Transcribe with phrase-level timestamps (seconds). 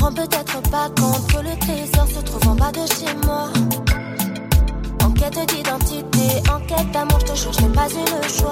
[0.00, 3.48] rends peut-être pas compte que le trésor se trouve en bas de chez moi.
[5.04, 8.49] En quête d'identité, en quête d'amour, je te jure, je n'ai pas eu le choix.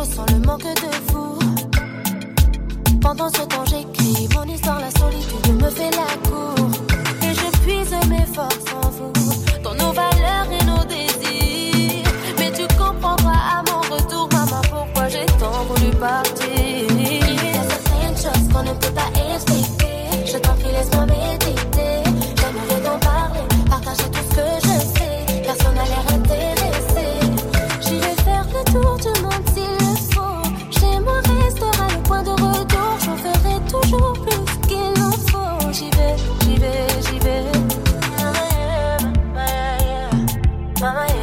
[0.00, 1.38] ressens le manque de vous.
[3.00, 6.54] Pendant ce temps, j'écris mon histoire, la solitude me fait la cour.
[7.22, 9.19] Et je puise mes forces en vous.
[40.80, 41.19] my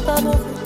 [0.00, 0.57] pas bon.